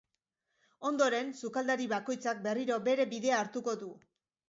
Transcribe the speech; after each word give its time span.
Ondoren, 0.91 1.29
sukaldari 1.43 1.89
bakoitzak 1.93 2.43
berriro 2.49 2.81
bere 2.91 3.09
bidea 3.15 3.41
hartuko 3.45 3.79
du. 3.87 3.97